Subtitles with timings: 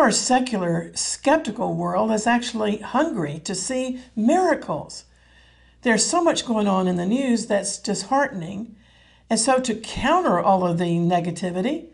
[0.00, 5.04] Our secular, skeptical world is actually hungry to see miracles.
[5.82, 8.76] There's so much going on in the news that's disheartening.
[9.28, 11.88] And so, to counter all of the negativity,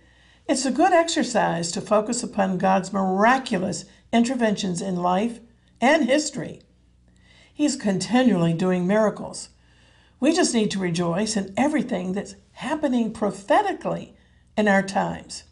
[0.47, 5.41] it's a good exercise to focus upon God's miraculous interventions in life
[5.81, 6.63] and history.
[7.53, 9.49] He's continually doing miracles.
[10.21, 14.17] We just need to rejoice in everything that's happening prophetically
[14.57, 15.43] in our times.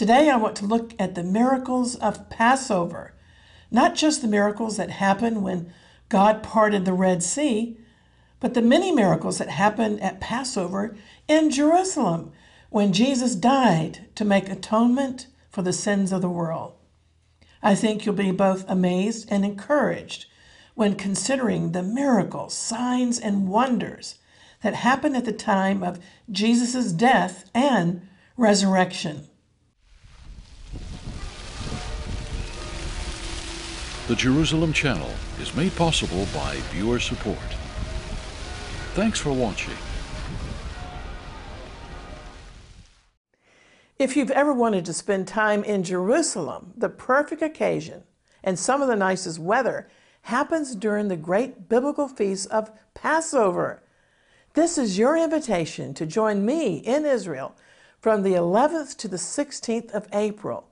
[0.00, 3.12] Today, I want to look at the miracles of Passover,
[3.70, 5.74] not just the miracles that happened when
[6.08, 7.76] God parted the Red Sea,
[8.40, 10.96] but the many miracles that happened at Passover
[11.28, 12.32] in Jerusalem
[12.70, 16.72] when Jesus died to make atonement for the sins of the world.
[17.62, 20.24] I think you'll be both amazed and encouraged
[20.74, 24.14] when considering the miracles, signs, and wonders
[24.62, 29.26] that happened at the time of Jesus' death and resurrection.
[34.10, 37.38] The Jerusalem Channel is made possible by viewer support.
[38.94, 39.76] Thanks for watching.
[44.00, 48.02] If you've ever wanted to spend time in Jerusalem, the perfect occasion
[48.42, 49.88] and some of the nicest weather
[50.22, 53.80] happens during the great biblical feast of Passover.
[54.54, 57.54] This is your invitation to join me in Israel
[58.00, 60.66] from the 11th to the 16th of April.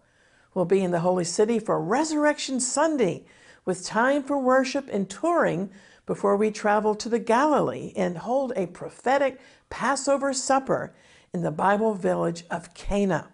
[0.59, 3.23] We'll be in the Holy City for Resurrection Sunday
[3.65, 5.71] with time for worship and touring
[6.05, 10.93] before we travel to the Galilee and hold a prophetic Passover supper
[11.33, 13.29] in the Bible village of Cana.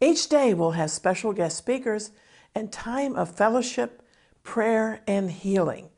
[0.00, 2.10] Each day we'll have special guest speakers
[2.56, 4.02] and time of fellowship,
[4.42, 5.90] prayer, and healing.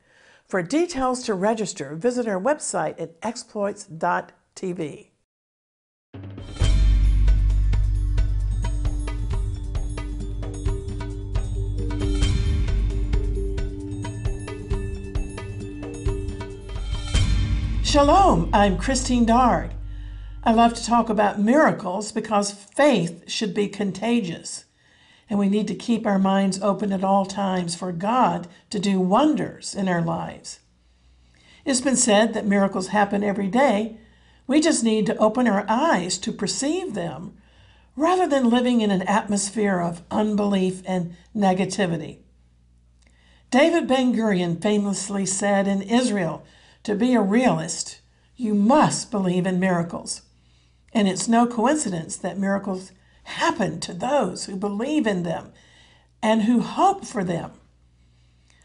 [0.47, 5.07] For details to register, visit our website at exploits.tv.
[17.89, 19.71] Shalom, I'm Christine Darg.
[20.43, 24.65] I love to talk about miracles because faith should be contagious.
[25.27, 28.99] And we need to keep our minds open at all times for God to do
[28.99, 30.59] wonders in our lives.
[31.65, 33.97] It's been said that miracles happen every day.
[34.45, 37.37] We just need to open our eyes to perceive them
[37.95, 42.19] rather than living in an atmosphere of unbelief and negativity.
[43.49, 46.45] David Ben Gurion famously said in Israel,
[46.83, 48.01] to be a realist,
[48.35, 50.21] you must believe in miracles.
[50.93, 52.91] And it's no coincidence that miracles
[53.23, 55.51] happen to those who believe in them
[56.21, 57.51] and who hope for them.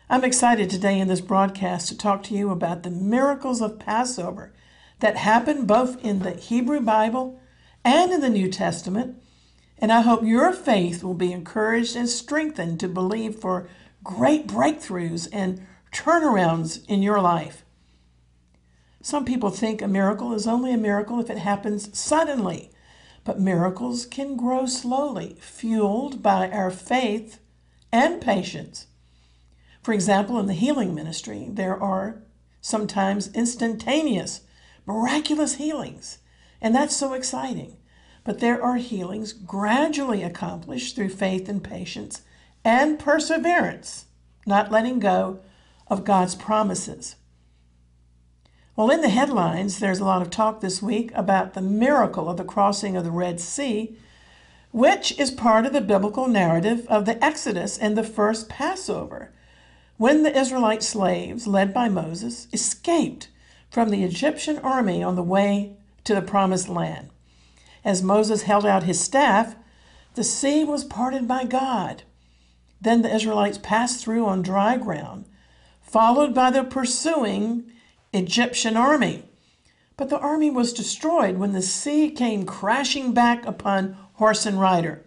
[0.09, 4.53] I'm excited today in this broadcast to talk to you about the miracles of Passover
[5.01, 7.41] that happen both in the Hebrew Bible
[7.85, 9.17] and in the New Testament.
[9.79, 13.69] And I hope your faith will be encouraged and strengthened to believe for
[14.03, 17.64] great breakthroughs and turnarounds in your life.
[19.05, 22.71] Some people think a miracle is only a miracle if it happens suddenly,
[23.23, 27.39] but miracles can grow slowly, fueled by our faith
[27.93, 28.87] and patience.
[29.83, 32.23] For example, in the healing ministry, there are
[32.63, 34.41] sometimes instantaneous,
[34.87, 36.21] miraculous healings,
[36.63, 37.77] and that's so exciting.
[38.25, 42.23] But there are healings gradually accomplished through faith and patience
[42.65, 44.07] and perseverance,
[44.47, 45.41] not letting go
[45.89, 47.17] of God's promises.
[48.77, 52.37] Well, in the headlines, there's a lot of talk this week about the miracle of
[52.37, 53.97] the crossing of the Red Sea,
[54.73, 59.31] which is part of the biblical narrative of the Exodus and the first Passover,
[59.97, 63.29] when the Israelite slaves, led by Moses, escaped
[63.71, 67.11] from the Egyptian army on the way to the Promised Land.
[67.85, 69.55] As Moses held out his staff,
[70.17, 72.03] the sea was parted by God.
[72.81, 75.27] Then the Israelites passed through on dry ground,
[75.81, 77.71] followed by the pursuing
[78.15, 79.25] Egyptian army.
[79.97, 85.05] But the army was destroyed when the sea came crashing back upon horse and rider.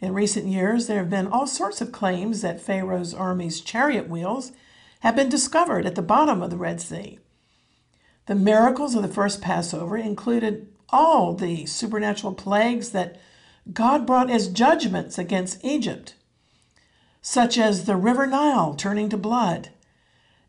[0.00, 4.50] In recent years, there have been all sorts of claims that Pharaoh's army's chariot wheels
[5.00, 7.18] have been discovered at the bottom of the Red Sea.
[8.26, 13.20] The miracles of the first Passover included all the supernatural plagues that
[13.72, 16.14] God brought as judgments against Egypt,
[17.20, 19.70] such as the river Nile turning to blood,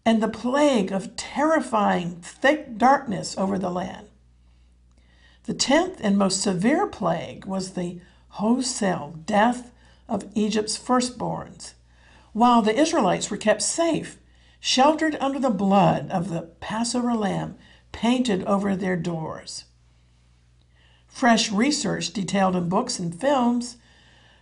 [0.06, 4.08] and the plague of terrifying thick darkness over the land.
[5.44, 9.72] The tenth and most severe plague was the wholesale death
[10.08, 11.74] of Egypt's firstborns,
[12.34, 14.18] while the Israelites were kept safe,
[14.60, 17.56] sheltered under the blood of the Passover lamb
[17.92, 19.66] painted over their doors.
[21.08, 23.78] Fresh research detailed in books and films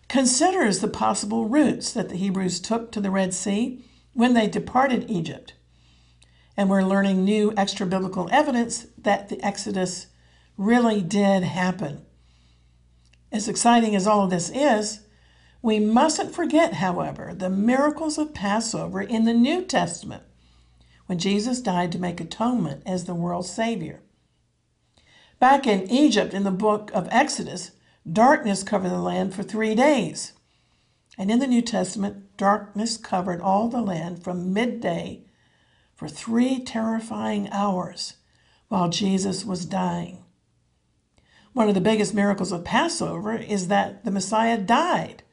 [0.07, 5.09] considers the possible routes that the Hebrews took to the Red Sea when they departed
[5.09, 5.53] Egypt.
[6.57, 10.07] And we're learning new extra biblical evidence that the Exodus
[10.57, 12.05] really did happen.
[13.31, 15.01] As exciting as all of this is,
[15.61, 20.23] we mustn't forget, however, the miracles of Passover in the New Testament
[21.05, 24.01] when Jesus died to make atonement as the world's Savior.
[25.39, 27.71] Back in Egypt, in the book of Exodus,
[28.09, 30.33] darkness covered the land for three days.
[31.17, 35.23] And in the New Testament, darkness covered all the land from midday
[35.95, 38.15] for three terrifying hours
[38.69, 40.23] while Jesus was dying.
[41.53, 45.23] One of the biggest miracles of Passover is that the Messiah died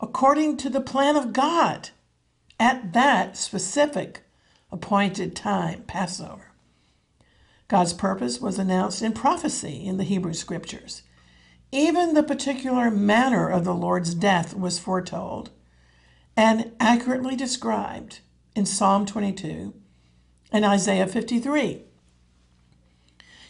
[0.00, 1.90] according to the plan of God
[2.58, 4.22] at that specific
[4.70, 6.52] appointed time, Passover.
[7.68, 11.02] God's purpose was announced in prophecy in the Hebrew Scriptures.
[11.70, 15.50] Even the particular manner of the Lord's death was foretold
[16.36, 18.20] and accurately described
[18.54, 19.74] in Psalm 22
[20.50, 21.82] and Isaiah 53.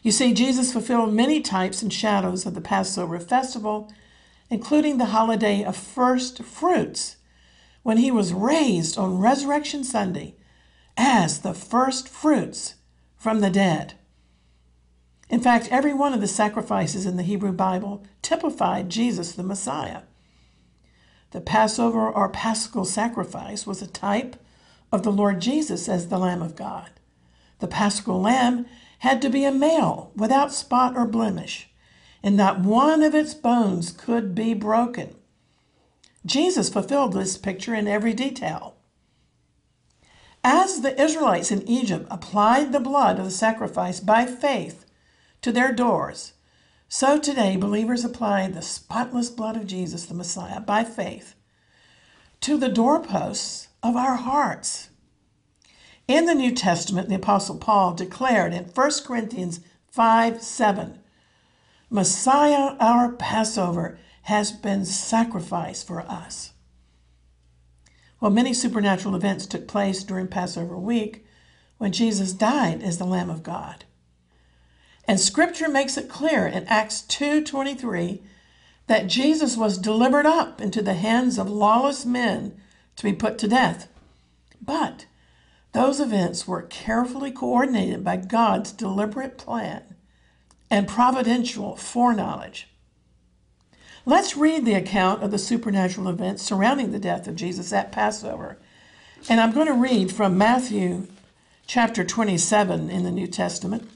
[0.03, 3.93] You see, Jesus fulfilled many types and shadows of the Passover festival,
[4.50, 7.17] including the holiday of first fruits,
[7.82, 10.35] when he was raised on Resurrection Sunday
[10.97, 12.75] as the first fruits
[13.17, 13.94] from the dead.
[15.31, 20.03] In fact, every one of the sacrifices in the Hebrew Bible typified Jesus the Messiah.
[21.33, 24.37] The Passover or Paschal sacrifice was a type
[24.91, 26.91] of the Lord Jesus as the Lamb of God.
[27.59, 28.67] The Paschal lamb
[29.01, 31.69] had to be a male without spot or blemish,
[32.23, 35.15] and not one of its bones could be broken.
[36.25, 38.77] Jesus fulfilled this picture in every detail.
[40.43, 44.87] As the Israelites in Egypt applied the blood of the sacrifice by faith
[45.43, 46.32] to their doors,
[46.88, 51.35] so today believers apply the spotless blood of Jesus, the Messiah, by faith
[52.40, 54.90] to the doorposts of our hearts.
[56.06, 60.99] In the New Testament, the Apostle Paul declared in 1 Corinthians 5 7,
[61.91, 66.52] Messiah, our Passover, has been sacrificed for us.
[68.20, 71.25] Well, many supernatural events took place during Passover week
[71.79, 73.84] when Jesus died as the Lamb of God.
[75.08, 78.20] And scripture makes it clear in Acts 2:23
[78.88, 82.55] that Jesus was delivered up into the hands of lawless men
[82.96, 83.88] to be put to death.
[84.60, 85.06] But
[85.72, 89.82] those events were carefully coordinated by God's deliberate plan
[90.70, 92.69] and providential foreknowledge.
[94.05, 98.58] Let's read the account of the supernatural events surrounding the death of Jesus at Passover.
[99.28, 101.06] And I'm going to read from Matthew
[101.66, 103.88] chapter 27 in the New Testament.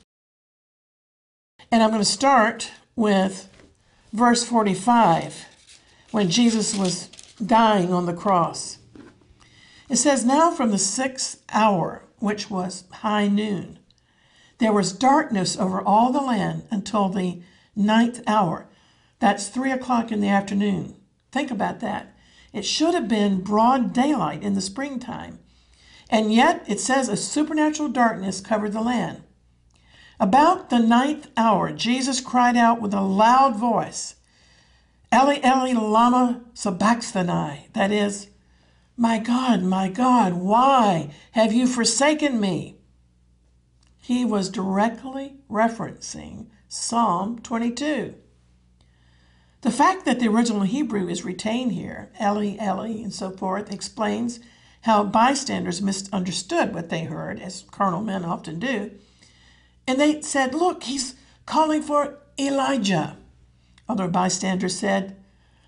[1.73, 3.49] And I'm going to start with
[4.13, 5.47] verse 45
[6.11, 7.07] when Jesus was
[7.45, 8.77] dying on the cross.
[9.89, 13.79] It says, Now from the sixth hour, which was high noon,
[14.59, 17.41] there was darkness over all the land until the
[17.75, 18.69] ninth hour.
[19.19, 20.97] That's three o'clock in the afternoon.
[21.31, 22.15] Think about that.
[22.53, 25.39] It should have been broad daylight in the springtime.
[26.11, 29.23] And yet it says a supernatural darkness covered the land.
[30.23, 34.15] About the ninth hour, Jesus cried out with a loud voice,
[35.13, 37.67] Eli, Eli, lama sabachthani.
[37.73, 38.29] That is,
[38.97, 42.77] My God, my God, why have you forsaken me?
[44.01, 48.15] He was directly referencing Psalm 22.
[49.63, 54.39] The fact that the original Hebrew is retained here, Eli, Eli, and so forth, explains
[54.83, 58.93] how bystanders misunderstood what they heard, as carnal men often do,
[59.87, 61.15] and they said, Look, he's
[61.47, 63.17] calling for Elijah.
[63.89, 65.17] Other bystanders said,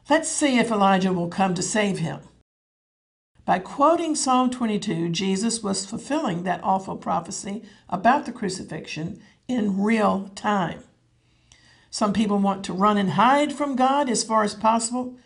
[0.09, 2.21] Let's see if Elijah will come to save him.
[3.45, 10.31] By quoting Psalm 22, Jesus was fulfilling that awful prophecy about the crucifixion in real
[10.35, 10.83] time.
[11.91, 15.17] Some people want to run and hide from God as far as possible,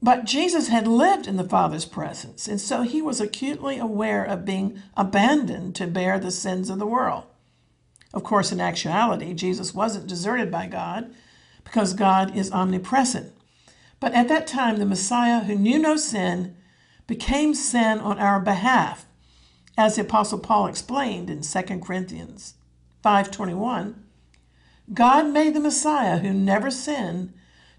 [0.00, 4.44] but Jesus had lived in the Father's presence, and so he was acutely aware of
[4.44, 7.24] being abandoned to bear the sins of the world.
[8.14, 11.14] Of course, in actuality, Jesus wasn't deserted by God
[11.64, 13.32] because God is omnipresent.
[14.00, 16.56] But at that time, the Messiah, who knew no sin,
[17.06, 19.06] became sin on our behalf,
[19.78, 22.54] as the Apostle Paul explained in 2 Corinthians
[23.04, 23.94] 5.21.
[24.92, 27.32] God made the Messiah, who never sinned,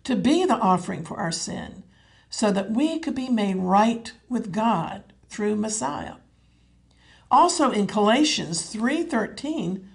[0.04, 1.84] to be the offering for our sin,
[2.30, 6.16] so that we could be made right with God through Messiah.
[7.30, 9.88] Also in Galatians 3:13,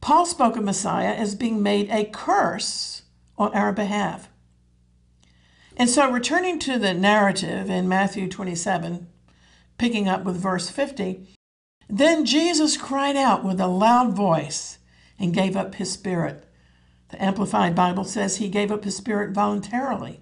[0.00, 3.02] Paul spoke of Messiah as being made a curse
[3.36, 4.28] on our behalf.
[5.76, 9.06] And so, returning to the narrative in Matthew 27,
[9.78, 11.26] picking up with verse 50,
[11.88, 14.78] then Jesus cried out with a loud voice
[15.18, 16.44] and gave up his spirit.
[17.08, 20.20] The Amplified Bible says he gave up his spirit voluntarily,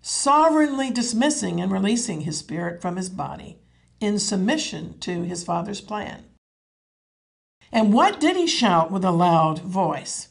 [0.00, 3.58] sovereignly dismissing and releasing his spirit from his body
[4.00, 6.24] in submission to his Father's plan.
[7.72, 10.28] And what did he shout with a loud voice?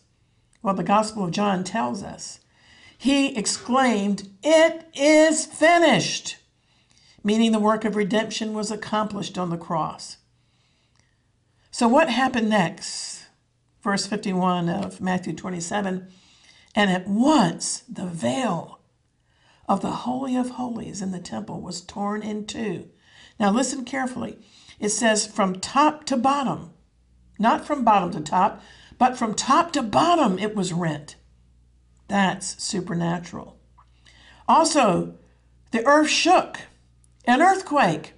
[0.61, 2.39] Well, the Gospel of John tells us.
[2.97, 6.37] He exclaimed, It is finished,
[7.23, 10.17] meaning the work of redemption was accomplished on the cross.
[11.71, 13.27] So, what happened next?
[13.81, 16.09] Verse 51 of Matthew 27
[16.75, 18.81] And at once the veil
[19.69, 22.89] of the Holy of Holies in the temple was torn in two.
[23.39, 24.37] Now, listen carefully.
[24.79, 26.71] It says from top to bottom,
[27.39, 28.61] not from bottom to top,
[28.97, 31.15] but from top to bottom it was rent.
[32.09, 33.57] That's supernatural.
[34.47, 35.15] Also,
[35.71, 36.61] the earth shook,
[37.25, 38.13] an earthquake,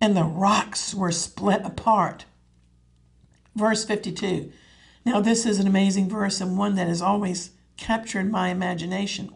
[0.00, 2.26] and the rocks were split apart.
[3.56, 4.52] Verse 52.
[5.04, 9.34] Now, this is an amazing verse and one that has always captured my imagination.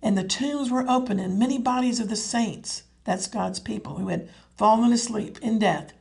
[0.00, 4.08] And the tombs were open, and many bodies of the saints, that's God's people, who
[4.08, 5.92] had fallen asleep in death,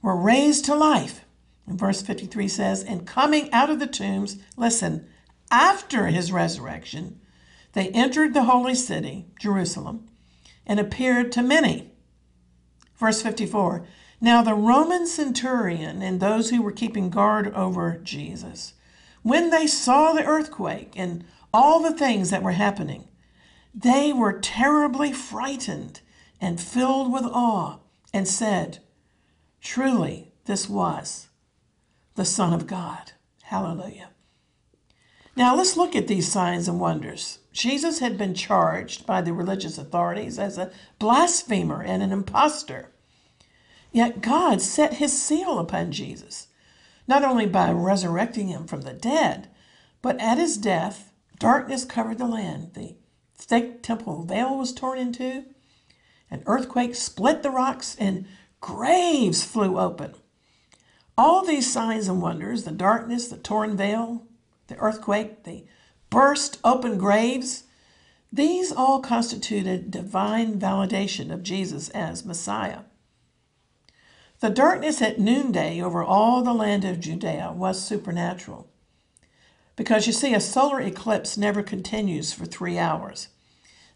[0.00, 1.24] were raised to life.
[1.66, 5.06] And verse 53 says, And coming out of the tombs, listen,
[5.50, 7.20] after his resurrection,
[7.72, 10.08] they entered the holy city, Jerusalem,
[10.66, 11.90] and appeared to many.
[12.96, 13.86] Verse 54
[14.20, 18.74] Now the Roman centurion and those who were keeping guard over Jesus,
[19.22, 23.08] when they saw the earthquake and all the things that were happening,
[23.74, 26.00] they were terribly frightened
[26.40, 27.78] and filled with awe
[28.12, 28.78] and said,
[29.60, 31.28] Truly, this was
[32.16, 33.12] the Son of God.
[33.44, 34.10] Hallelujah.
[35.36, 37.38] Now let's look at these signs and wonders.
[37.52, 42.90] Jesus had been charged by the religious authorities as a blasphemer and an impostor.
[43.92, 46.48] Yet God set his seal upon Jesus,
[47.06, 49.48] not only by resurrecting him from the dead,
[50.00, 52.72] but at his death, darkness covered the land.
[52.74, 52.96] The
[53.34, 55.44] thick temple veil was torn in two,
[56.30, 58.26] an earthquake split the rocks, and
[58.60, 60.14] graves flew open.
[61.18, 64.26] All these signs and wonders the darkness, the torn veil,
[64.66, 65.64] the earthquake, the
[66.10, 67.64] burst open graves
[68.32, 72.80] these all constituted divine validation of Jesus as Messiah.
[74.40, 78.68] The darkness at noonday over all the land of Judea was supernatural.
[79.74, 83.28] Because you see, a solar eclipse never continues for three hours.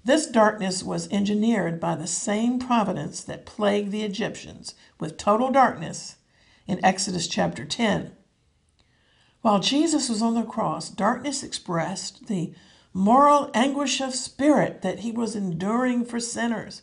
[0.03, 6.17] This darkness was engineered by the same providence that plagued the Egyptians with total darkness
[6.71, 8.12] in Exodus chapter 10.
[9.43, 12.55] While Jesus was on the cross, darkness expressed the
[12.95, 16.83] moral anguish of spirit that he was enduring for sinners.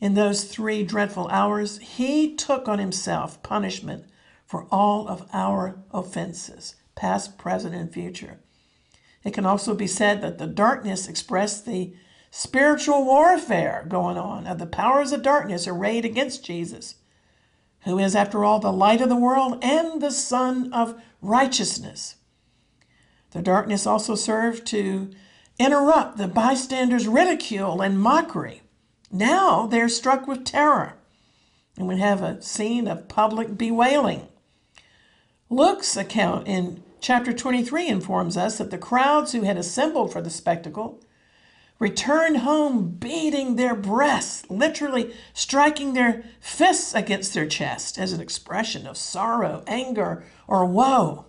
[0.00, 4.06] In those three dreadful hours, he took on himself punishment
[4.46, 8.40] for all of our offenses, past, present, and future.
[9.22, 11.94] It can also be said that the darkness expressed the
[12.30, 16.94] spiritual warfare going on of the powers of darkness arrayed against Jesus,
[17.84, 22.16] who is, after all, the light of the world and the Son of righteousness.
[23.32, 25.10] The darkness also served to
[25.58, 28.62] interrupt the bystanders' ridicule and mockery.
[29.10, 30.94] Now they're struck with terror,
[31.76, 34.28] and we have a scene of public bewailing.
[35.50, 40.30] Luke's account in chapter 23 informs us that the crowds who had assembled for the
[40.30, 41.00] spectacle
[41.78, 48.86] returned home beating their breasts, literally striking their fists against their chest as an expression
[48.86, 51.26] of sorrow, anger, or woe.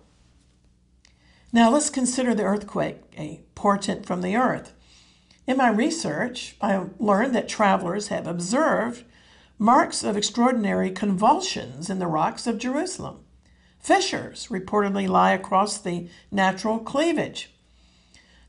[1.52, 4.72] Now let's consider the earthquake, a portent from the earth.
[5.46, 9.04] In my research, I learned that travelers have observed
[9.58, 13.24] marks of extraordinary convulsions in the rocks of Jerusalem.
[13.78, 17.53] Fissures reportedly lie across the natural cleavage.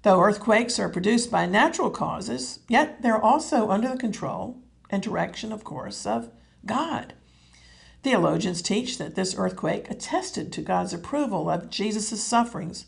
[0.06, 5.52] Though earthquakes are produced by natural causes, yet they're also under the control and direction,
[5.52, 6.30] of course, of
[6.64, 7.16] God.
[8.04, 12.86] Theologians teach that this earthquake attested to God's approval of Jesus' sufferings,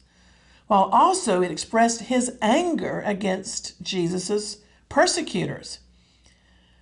[0.68, 4.58] while also it expressed his anger against Jesus'
[4.88, 5.80] persecutors.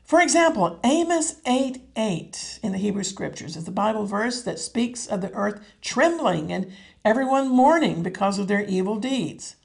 [0.04, 5.08] For example, Amos 8 8 in the Hebrew Scriptures is the Bible verse that speaks
[5.08, 6.74] of the earth trembling and
[7.06, 9.56] everyone mourning because of their evil deeds.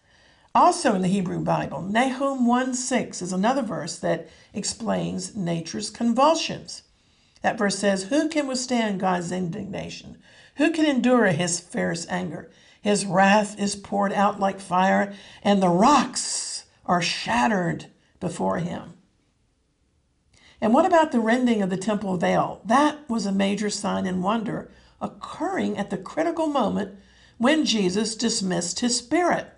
[0.54, 6.82] Also in the Hebrew Bible, Nahum 1 6 is another verse that explains nature's convulsions.
[7.42, 10.18] That verse says, Who can withstand God's indignation?
[10.56, 12.50] Who can endure his fierce anger?
[12.82, 17.86] His wrath is poured out like fire, and the rocks are shattered
[18.18, 18.94] before him.
[20.60, 22.60] And what about the rending of the temple veil?
[22.64, 26.98] That was a major sign and wonder occurring at the critical moment
[27.38, 29.54] when Jesus dismissed his spirit.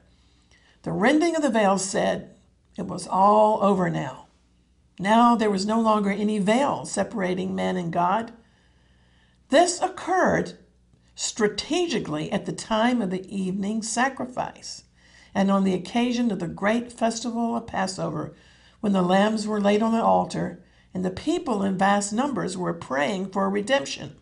[0.83, 2.35] The rending of the veil said
[2.77, 4.27] it was all over now.
[4.99, 8.33] Now there was no longer any veil separating man and God.
[9.49, 10.59] This occurred
[11.15, 14.85] strategically at the time of the evening sacrifice
[15.35, 18.35] and on the occasion of the great festival of Passover
[18.81, 22.75] when the lambs were laid on the altar and the people in vast numbers were
[22.75, 24.17] praying for redemption.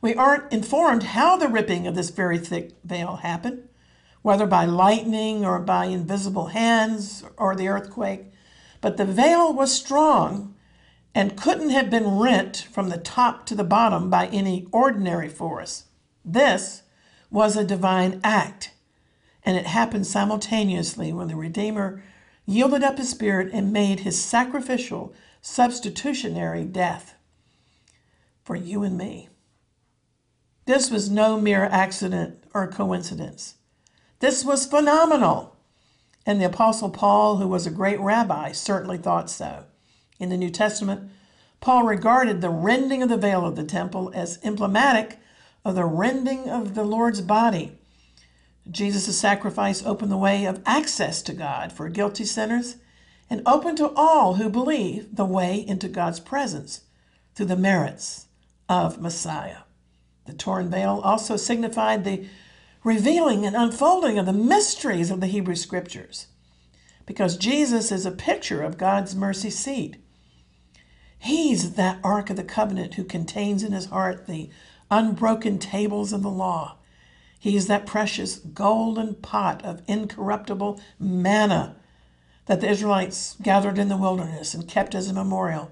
[0.00, 3.67] We aren't informed how the ripping of this very thick veil happened,
[4.28, 8.26] whether by lightning or by invisible hands or the earthquake,
[8.82, 10.54] but the veil was strong
[11.14, 15.84] and couldn't have been rent from the top to the bottom by any ordinary force.
[16.22, 16.82] This
[17.30, 18.72] was a divine act,
[19.44, 22.02] and it happened simultaneously when the Redeemer
[22.44, 27.14] yielded up his spirit and made his sacrificial, substitutionary death
[28.44, 29.30] for you and me.
[30.66, 33.54] This was no mere accident or coincidence.
[34.20, 35.56] This was phenomenal.
[36.26, 39.64] And the Apostle Paul, who was a great rabbi, certainly thought so.
[40.18, 41.10] In the New Testament,
[41.60, 45.18] Paul regarded the rending of the veil of the temple as emblematic
[45.64, 47.78] of the rending of the Lord's body
[48.70, 52.76] Jesus' sacrifice opened the way of access to God for guilty sinners
[53.30, 56.82] and opened to all who believe the way into God's presence
[57.34, 58.26] through the merits
[58.68, 59.58] of Messiah.
[60.26, 62.26] The torn veil also signified the
[62.88, 66.26] revealing and unfolding of the mysteries of the Hebrew Scriptures
[67.06, 69.96] because Jesus is a picture of God's mercy seat.
[71.18, 74.50] He's that Ark of the Covenant who contains in his heart the
[74.90, 76.78] unbroken tables of the law
[77.38, 81.76] he is that precious golden pot of incorruptible manna
[82.46, 85.70] that the Israelites gathered in the wilderness and kept as a memorial.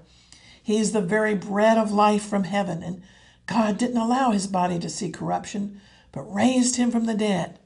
[0.61, 3.01] He is the very bread of life from heaven, and
[3.47, 7.59] God didn't allow his body to see corruption, but raised him from the dead.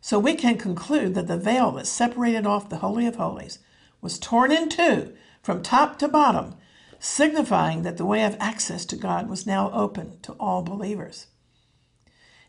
[0.00, 3.58] So we can conclude that the veil that separated off the Holy of Holies
[4.00, 6.54] was torn in two from top to bottom,
[6.98, 11.26] signifying that the way of access to God was now open to all believers.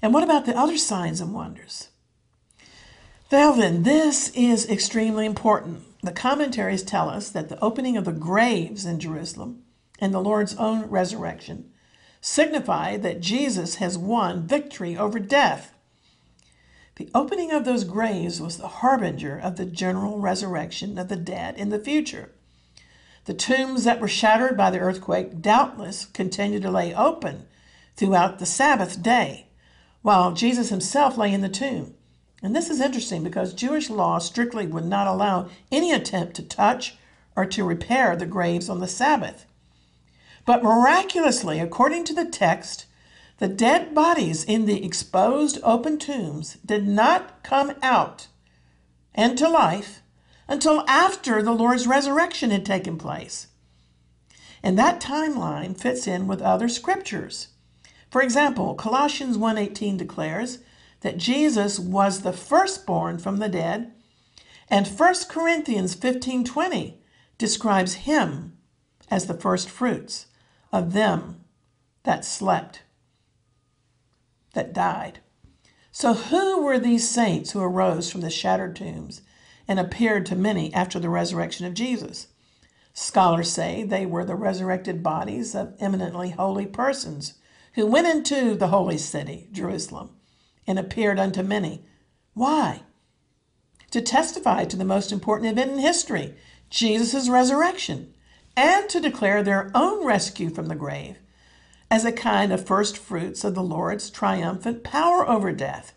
[0.01, 1.89] And what about the other signs and wonders?
[3.31, 5.83] Well, then, this is extremely important.
[6.01, 9.63] The commentaries tell us that the opening of the graves in Jerusalem
[9.99, 11.71] and the Lord's own resurrection
[12.21, 15.73] signify that Jesus has won victory over death.
[16.95, 21.57] The opening of those graves was the harbinger of the general resurrection of the dead
[21.57, 22.31] in the future.
[23.25, 27.45] The tombs that were shattered by the earthquake doubtless continued to lay open
[27.95, 29.47] throughout the Sabbath day
[30.01, 31.93] while Jesus himself lay in the tomb.
[32.41, 36.97] And this is interesting because Jewish law strictly would not allow any attempt to touch
[37.35, 39.45] or to repair the graves on the Sabbath.
[40.45, 42.85] But miraculously, according to the text,
[43.37, 48.27] the dead bodies in the exposed open tombs did not come out
[49.15, 50.01] and to life
[50.47, 53.47] until after the Lord's resurrection had taken place.
[54.61, 57.49] And that timeline fits in with other scriptures.
[58.09, 60.59] For example, Colossians 1:18 declares
[61.01, 63.93] that Jesus was the firstborn from the dead,
[64.67, 66.97] and 1 Corinthians 15:20
[67.37, 68.57] describes him
[69.09, 70.23] as the firstfruits.
[70.23, 70.25] fruits
[70.71, 71.43] of them
[72.03, 72.83] that slept,
[74.53, 75.19] that died.
[75.91, 79.21] So who were these saints who arose from the shattered tombs
[79.67, 82.27] and appeared to many after the resurrection of Jesus?
[82.93, 87.35] Scholars say they were the resurrected bodies of eminently holy persons
[87.73, 90.11] who went into the holy city, Jerusalem,
[90.67, 91.85] and appeared unto many.
[92.33, 92.83] Why?
[93.91, 96.35] To testify to the most important event in history,
[96.69, 98.13] Jesus' resurrection,
[98.59, 101.15] and to declare their own rescue from the grave
[101.89, 105.93] as a kind of first fruits of the Lord's triumphant power over death.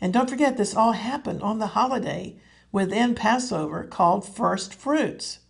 [0.00, 2.36] And don't forget, this all happened on the holiday
[2.70, 5.40] within Passover called first fruits.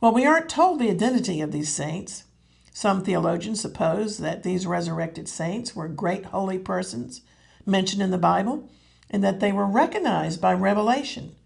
[0.00, 2.24] Well, we aren't told the identity of these saints,
[2.72, 7.20] some theologians suppose that these resurrected saints were great holy persons
[7.66, 8.70] mentioned in the Bible
[9.10, 11.36] and that they were recognized by revelation,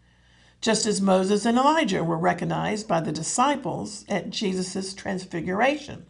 [0.60, 6.06] just as Moses and Elijah were recognized by the disciples at Jesus' transfiguration.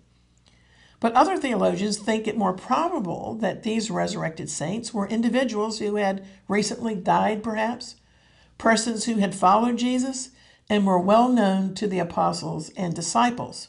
[0.98, 6.24] But other theologians think it more probable that these resurrected saints were individuals who had
[6.46, 7.96] recently died, perhaps,
[8.58, 10.30] persons who had followed Jesus
[10.68, 13.68] and were well known to the apostles and disciples.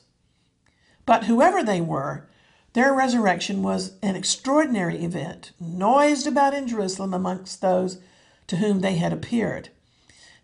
[1.05, 2.27] But whoever they were,
[2.73, 7.99] their resurrection was an extraordinary event, noised about in Jerusalem amongst those
[8.47, 9.69] to whom they had appeared.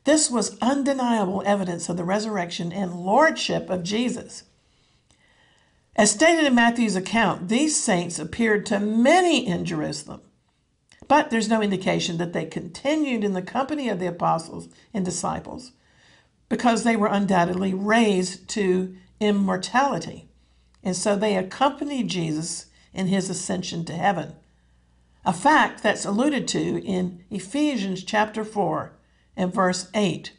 [0.08, 4.44] This was undeniable evidence of the resurrection and lordship of Jesus.
[5.98, 10.22] As stated in Matthew's account, these saints appeared to many in Jerusalem,
[11.10, 15.74] but there's no indication that they continued in the company of the apostles and disciples
[16.48, 20.30] because they were undoubtedly raised to immortality.
[20.84, 24.36] And so they accompanied Jesus in his ascension to heaven.
[25.26, 28.94] A fact that's alluded to in Ephesians chapter 4
[29.38, 30.34] and verse 8,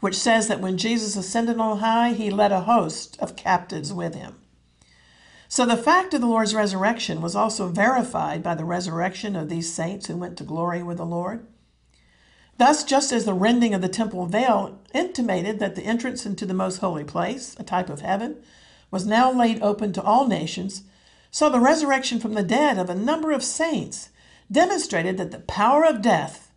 [0.00, 4.14] which says that when Jesus ascended on high, he led a host of captives with
[4.14, 4.34] him.
[5.48, 9.72] So the fact of the Lord's resurrection was also verified by the resurrection of these
[9.72, 11.46] saints who went to glory with the Lord.
[12.58, 16.52] Thus, just as the rending of the temple veil intimated that the entrance into the
[16.52, 18.36] most holy place, a type of heaven,
[18.90, 20.82] was now laid open to all nations,
[21.30, 24.10] so the resurrection from the dead of a number of saints
[24.50, 26.47] demonstrated that the power of death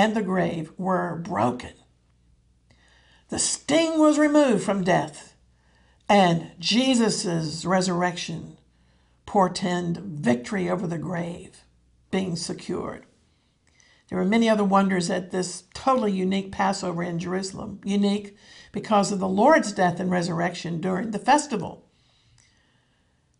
[0.00, 1.74] and the grave were broken.
[3.28, 5.34] The sting was removed from death,
[6.08, 8.56] and Jesus' resurrection
[9.26, 11.64] portend victory over the grave
[12.10, 13.04] being secured.
[14.08, 18.34] There were many other wonders at this totally unique Passover in Jerusalem, unique
[18.72, 21.84] because of the Lord's death and resurrection during the festival.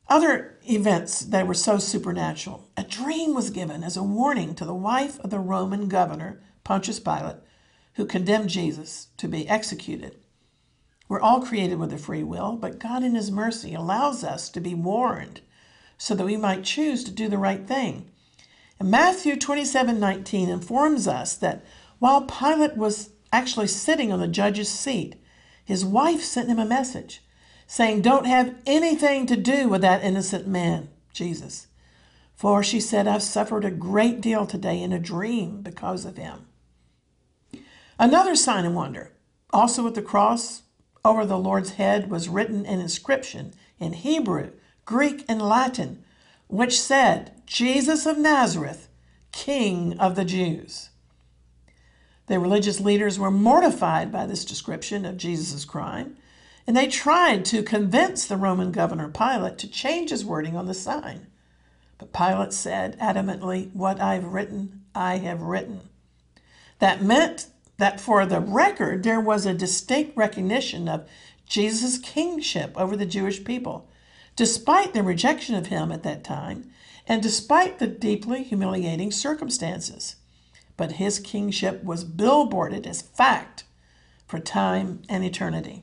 [0.09, 2.69] Other events that were so supernatural.
[2.77, 7.01] A dream was given as a warning to the wife of the Roman governor, Pontius
[7.01, 7.37] Pilate,
[7.95, 10.17] who condemned Jesus to be executed.
[11.09, 14.61] We're all created with a free will, but God in His mercy allows us to
[14.61, 15.41] be warned
[15.99, 18.09] so that we might choose to do the right thing.
[18.79, 21.65] And Matthew 27 19 informs us that
[21.99, 25.17] while Pilate was actually sitting on the judge's seat,
[25.65, 27.23] his wife sent him a message
[27.71, 31.69] saying, Don't have anything to do with that innocent man, Jesus.
[32.35, 36.47] For she said, I've suffered a great deal today in a dream because of him.
[37.97, 39.13] Another sign and wonder,
[39.53, 40.63] also at the cross
[41.05, 44.51] over the Lord's head, was written an inscription in Hebrew,
[44.85, 46.03] Greek, and Latin
[46.49, 48.89] which said, Jesus of Nazareth,
[49.31, 50.91] King of the Jews.
[52.27, 56.17] The religious leaders were mortified by this description of Jesus' crime,
[56.71, 60.73] and they tried to convince the Roman governor Pilate to change his wording on the
[60.73, 61.27] sign.
[61.99, 65.81] But Pilate said adamantly, What I've written, I have written.
[66.79, 71.09] That meant that for the record, there was a distinct recognition of
[71.45, 73.89] Jesus' kingship over the Jewish people
[74.37, 76.71] despite their rejection of him at that time
[77.05, 80.15] and despite the deeply humiliating circumstances.
[80.77, 83.65] But his kingship was billboarded as fact
[84.29, 85.83] for time and eternity.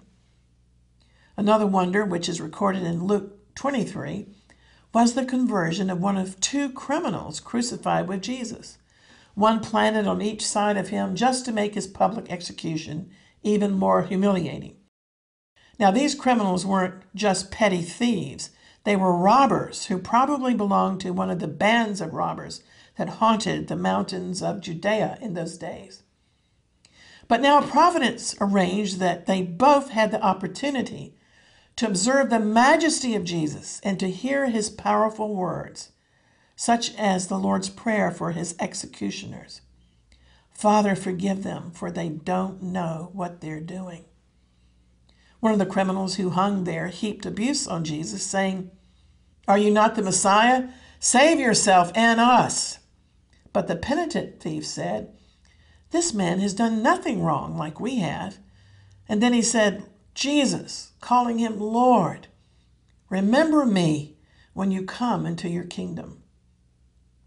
[1.37, 4.25] Another wonder, which is recorded in Luke 23,
[4.91, 8.79] was the conversion of one of two criminals crucified with Jesus,
[9.35, 13.11] one planted on each side of him just to make his public execution
[13.43, 14.77] even more humiliating.
[15.79, 18.49] Now, these criminals weren't just petty thieves,
[18.83, 22.63] they were robbers who probably belonged to one of the bands of robbers
[22.97, 26.01] that haunted the mountains of Judea in those days.
[27.27, 31.13] But now Providence arranged that they both had the opportunity
[31.77, 35.91] to observe the majesty of Jesus and to hear his powerful words,
[36.55, 39.61] such as the Lord's Prayer for his executioners
[40.51, 44.05] Father, forgive them, for they don't know what they're doing.
[45.39, 48.71] One of the criminals who hung there heaped abuse on Jesus, saying,
[49.47, 50.69] Are you not the Messiah?
[50.99, 52.79] Save yourself and us.
[53.53, 55.13] But the penitent thief said,
[55.91, 58.39] This man has done nothing wrong like we have.
[59.07, 59.85] And then he said,
[60.17, 62.25] Jesus, calling him Lord,
[63.07, 64.15] remember me
[64.53, 66.23] when you come into your kingdom.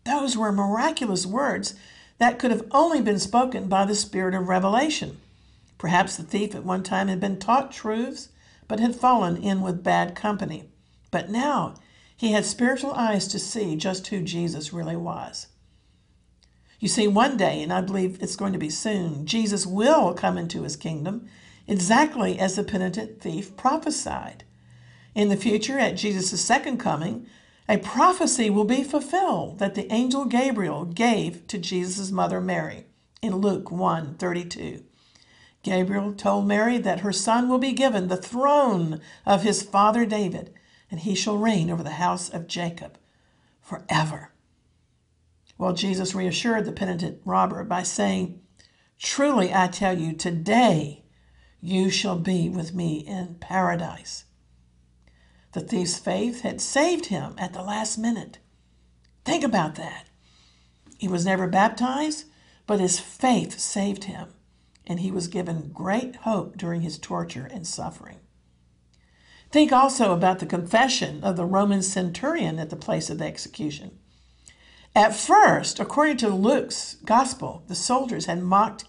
[0.02, 1.76] Those were miraculous words
[2.18, 5.18] that could have only been spoken by the Spirit of revelation.
[5.78, 8.30] Perhaps the thief at one time had been taught truths,
[8.66, 10.68] but had fallen in with bad company.
[11.12, 11.76] But now
[12.16, 15.46] he had spiritual eyes to see just who Jesus really was.
[16.80, 20.36] You see, one day, and I believe it's going to be soon, Jesus will come
[20.36, 21.28] into his kingdom
[21.70, 24.42] exactly as the penitent thief prophesied.
[25.14, 27.26] In the future, at Jesus' second coming,
[27.68, 32.86] a prophecy will be fulfilled that the angel Gabriel gave to Jesus' mother Mary
[33.22, 34.82] in Luke 1 32.
[35.62, 40.52] Gabriel told Mary that her son will be given the throne of his father David,
[40.90, 42.98] and he shall reign over the house of Jacob
[43.60, 44.32] forever.
[45.56, 48.40] Well, Jesus reassured the penitent robber by saying,
[48.98, 50.99] Truly I tell you, today
[51.60, 54.24] you shall be with me in paradise.
[55.52, 58.38] The thief's faith had saved him at the last minute.
[59.24, 60.06] Think about that.
[60.98, 62.26] He was never baptized,
[62.66, 64.34] but his faith saved him,
[64.86, 68.20] and he was given great hope during his torture and suffering.
[69.50, 73.98] Think also about the confession of the Roman centurion at the place of execution.
[74.94, 78.84] At first, according to Luke's gospel, the soldiers had mocked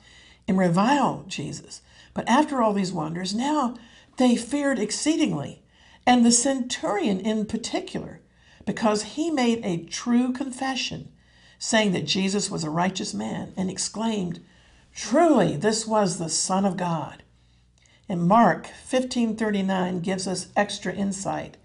[0.47, 1.81] and reviled Jesus.
[2.13, 3.76] But after all these wonders, now
[4.17, 5.63] they feared exceedingly,
[6.06, 8.21] and the centurion in particular,
[8.65, 11.12] because he made a true confession,
[11.58, 14.39] saying that Jesus was a righteous man, and exclaimed,
[14.93, 17.24] Truly, this was the Son of God.
[18.10, 21.56] And Mark 15:39 gives us extra insight.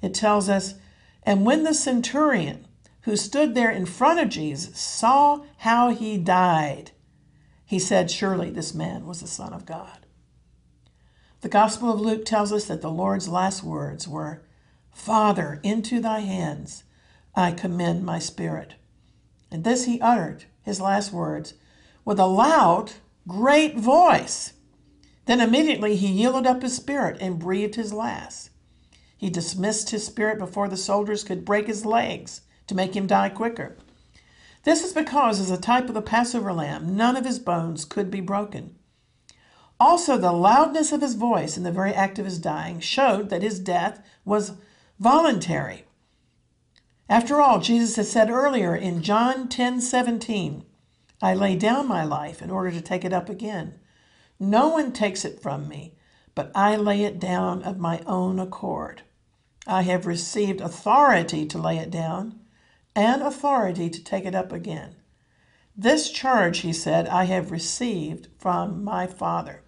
[0.00, 0.74] It tells us,
[1.24, 2.66] "And when the centurion
[3.02, 6.92] who stood there in front of Jesus saw how he died,
[7.66, 10.06] he said, Surely this man was the Son of God."
[11.42, 14.42] The Gospel of Luke tells us that the Lord's last words were,
[14.90, 16.84] Father, into thy hands
[17.34, 18.76] I commend my spirit.
[19.50, 21.54] And this he uttered, his last words,
[22.04, 22.94] with a loud,
[23.28, 24.54] great voice.
[25.26, 28.50] Then immediately he yielded up his spirit and breathed his last.
[29.16, 33.28] He dismissed his spirit before the soldiers could break his legs to make him die
[33.28, 33.76] quicker.
[34.66, 38.10] This is because, as a type of the Passover lamb, none of his bones could
[38.10, 38.74] be broken.
[39.78, 43.44] Also, the loudness of his voice in the very act of his dying showed that
[43.44, 44.54] his death was
[44.98, 45.84] voluntary.
[47.08, 50.64] After all, Jesus had said earlier in John 10 17,
[51.22, 53.78] I lay down my life in order to take it up again.
[54.40, 55.94] No one takes it from me,
[56.34, 59.02] but I lay it down of my own accord.
[59.64, 62.40] I have received authority to lay it down
[62.96, 64.96] and authority to take it up again.
[65.76, 69.62] This charge, he said, I have received from my Father.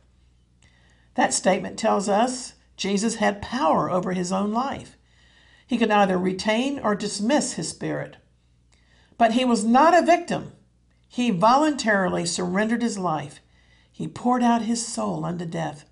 [1.14, 4.96] That statement tells us Jesus had power over his own life.
[5.66, 8.16] He could either retain or dismiss his spirit.
[9.16, 10.52] But he was not a victim.
[11.06, 13.40] He voluntarily surrendered his life
[13.98, 15.84] he poured out his soul unto death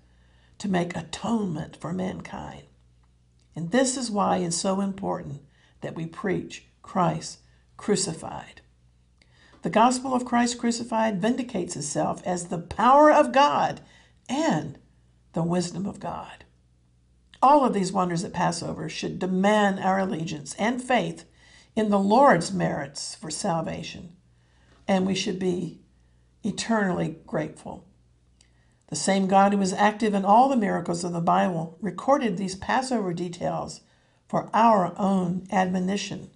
[0.59, 2.63] to make atonement for mankind.
[3.53, 5.41] And this is why it's so important
[5.81, 7.39] that we preach Christ
[7.75, 8.61] crucified.
[9.61, 13.81] The gospel of Christ crucified vindicates itself as the power of God
[14.29, 14.79] and
[15.33, 16.45] the wisdom of God.
[17.41, 21.25] All of these wonders at Passover should demand our allegiance and faith
[21.75, 24.15] in the Lord's merits for salvation,
[24.87, 25.81] and we should be
[26.41, 27.85] eternally grateful.
[28.87, 32.55] The same God who was active in all the miracles of the Bible recorded these
[32.55, 33.81] Passover details
[34.29, 36.31] for our own admonition.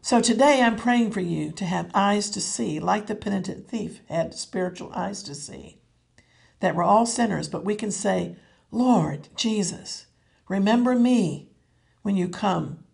[0.00, 4.00] So today I'm praying for you to have eyes to see, like the penitent thief
[4.08, 5.80] had spiritual eyes to see,
[6.60, 8.36] that we're all sinners, but we can say,
[8.70, 10.06] Lord Jesus,
[10.48, 11.50] remember me
[12.02, 12.84] when you come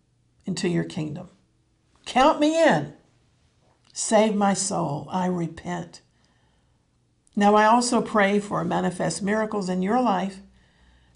[0.47, 1.29] into your kingdom.
[2.05, 2.95] Count me in.
[3.93, 5.07] Save my soul.
[5.11, 6.01] I repent.
[7.37, 10.39] Now, I also pray for manifest miracles in your life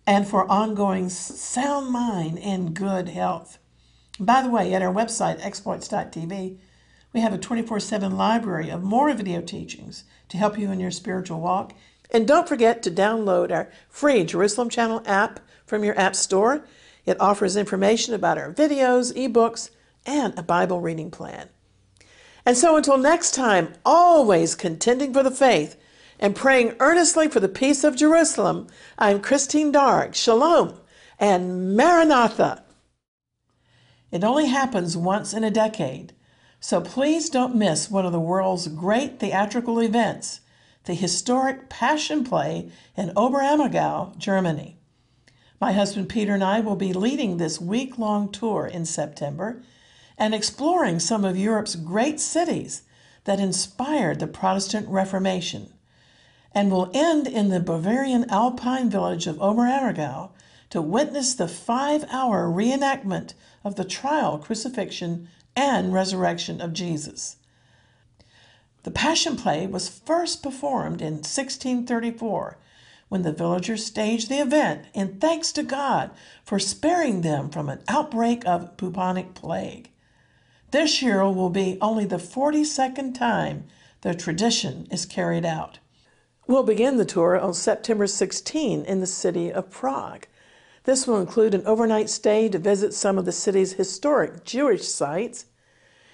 [0.06, 3.58] and for ongoing sound mind and good health.
[4.20, 6.58] By the way, at our website, exploits.tv,
[7.12, 10.90] we have a 24 7 library of more video teachings to help you in your
[10.90, 11.72] spiritual walk.
[12.10, 16.66] And don't forget to download our free Jerusalem Channel app from your app store.
[17.06, 19.70] It offers information about our videos, ebooks,
[20.04, 21.48] and a Bible reading plan.
[22.44, 25.76] And so until next time, always contending for the faith
[26.18, 28.66] and praying earnestly for the peace of Jerusalem,
[28.98, 30.14] I'm Christine Darg.
[30.14, 30.80] Shalom
[31.20, 32.64] and Maranatha.
[34.10, 36.14] It only happens once in a decade,
[36.60, 40.40] so please don't miss one of the world's great theatrical events,
[40.84, 44.78] the historic Passion Play in Oberammergau, Germany.
[45.60, 49.62] My husband Peter and I will be leading this week long tour in September
[50.16, 52.82] and exploring some of Europe's great cities
[53.24, 55.74] that inspired the Protestant Reformation
[56.52, 60.30] and will end in the Bavarian alpine village of Oberammergau
[60.70, 63.34] to witness the five hour reenactment
[63.68, 67.36] of the trial, crucifixion, and resurrection of Jesus.
[68.82, 72.56] The Passion Play was first performed in 1634
[73.10, 76.10] when the villagers staged the event in thanks to God
[76.44, 79.90] for sparing them from an outbreak of bubonic plague.
[80.70, 83.64] This year will be only the 42nd time
[84.00, 85.78] the tradition is carried out.
[86.46, 90.26] We'll begin the tour on September 16 in the city of Prague.
[90.84, 95.46] This will include an overnight stay to visit some of the city's historic Jewish sites,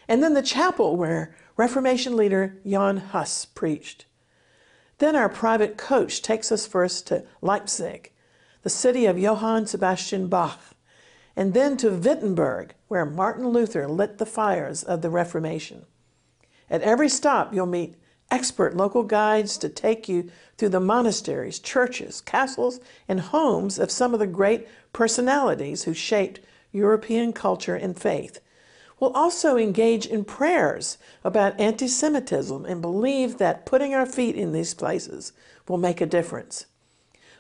[0.08, 4.06] and then the chapel where Reformation leader Jan Hus preached.
[4.98, 8.12] Then our private coach takes us first to Leipzig,
[8.62, 10.60] the city of Johann Sebastian Bach,
[11.36, 15.86] and then to Wittenberg, where Martin Luther lit the fires of the Reformation.
[16.70, 17.96] At every stop, you'll meet
[18.30, 24.14] expert local guides to take you through the monasteries, churches, castles, and homes of some
[24.14, 26.40] of the great personalities who shaped
[26.72, 28.40] European culture and faith.
[29.00, 34.52] We'll also engage in prayers about anti Semitism and believe that putting our feet in
[34.52, 35.32] these places
[35.68, 36.66] will make a difference.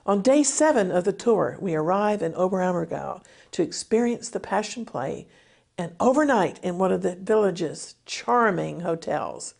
[0.06, 3.22] On day seven of the tour, we arrive in Oberammergau
[3.52, 5.26] to experience the Passion Play
[5.78, 9.54] and overnight in one of the village's charming hotels.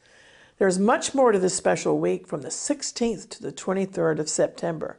[0.59, 4.99] There's much more to this special week from the 16th to the 23rd of September.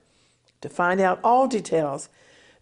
[0.62, 2.10] To find out all details,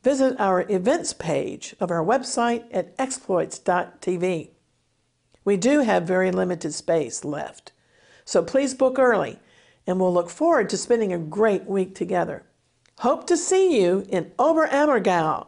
[0.03, 4.49] visit our events page of our website at exploits.tv.
[5.45, 7.71] We do have very limited space left,
[8.25, 9.39] so please book early,
[9.87, 12.43] and we'll look forward to spending a great week together.
[12.99, 15.47] Hope to see you in Oberammergau.